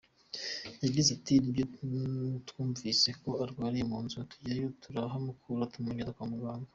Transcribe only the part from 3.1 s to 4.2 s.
ko arwariye mu nzu,